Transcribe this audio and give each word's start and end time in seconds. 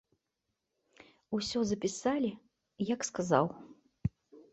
Усё 1.37 1.59
запісалі, 1.71 2.31
як 2.93 3.05
сказаў. 3.09 3.45